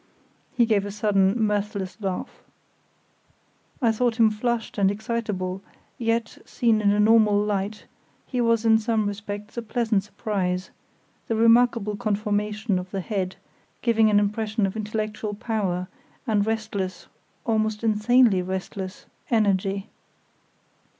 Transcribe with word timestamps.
He 0.57 0.65
gave 0.65 0.83
a 0.83 0.89
sudden, 0.89 1.35
mirthless 1.39 2.01
laugh. 2.01 2.41
I 3.83 3.91
thought 3.91 4.15
him 4.15 4.31
flushed 4.31 4.79
and 4.79 4.89
excitable; 4.89 5.61
yet, 5.99 6.39
seen 6.43 6.81
in 6.81 6.89
a 6.89 6.99
normal 6.99 7.39
light, 7.39 7.85
he 8.25 8.41
was 8.41 8.65
in 8.65 8.79
some 8.79 9.05
respects 9.05 9.57
a 9.57 9.61
pleasant 9.61 10.01
surprise, 10.03 10.71
the 11.27 11.35
remarkable 11.35 11.95
conformation 11.95 12.79
of 12.79 12.89
the 12.89 13.01
head 13.01 13.35
giving 13.83 14.09
an 14.09 14.19
impression 14.19 14.65
of 14.65 14.75
intellectual 14.75 15.35
power 15.35 15.87
and 16.25 16.47
restless, 16.47 17.05
almost 17.45 17.83
insanely 17.83 18.41
restless, 18.41 19.05
energy. 19.29 19.87